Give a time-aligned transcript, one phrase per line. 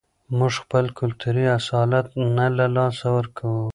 [0.37, 2.05] موږ خپل کلتوري اصالت
[2.37, 3.65] نه له لاسه ورکوو.